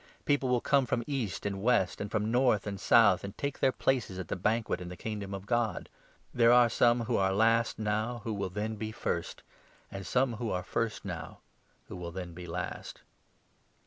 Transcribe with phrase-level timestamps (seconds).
[0.25, 3.71] People will come from East and West, and from North and South, and take their
[3.71, 5.89] places at the banquet in the Kingdom of God.
[6.33, 9.43] There are some who are last now who will then be first,
[9.91, 11.41] and some who are first now
[11.87, 13.01] who will then be last